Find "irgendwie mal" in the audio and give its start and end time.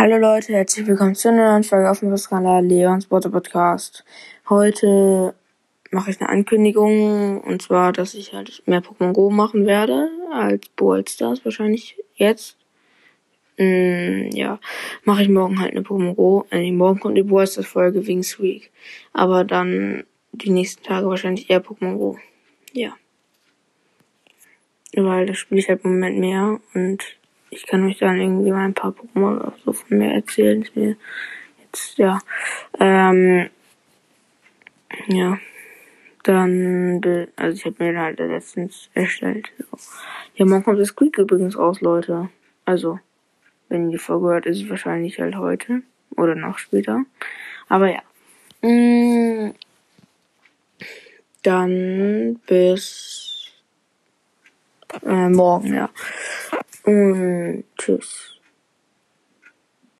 28.20-28.64